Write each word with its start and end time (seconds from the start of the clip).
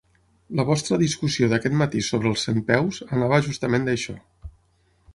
La 0.59 0.63
vostra 0.69 0.97
discussió 1.01 1.51
d'aquest 1.51 1.77
matí 1.83 2.03
sobre 2.09 2.31
els 2.33 2.47
centpeus 2.49 3.01
anava 3.19 3.41
justament 3.51 3.89
d'això. 3.91 4.21